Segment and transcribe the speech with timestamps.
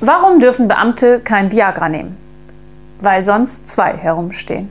[0.00, 2.16] Warum dürfen Beamte kein Viagra nehmen?
[3.00, 4.68] Weil sonst zwei herumstehen.